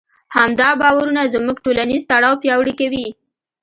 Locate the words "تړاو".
2.11-2.41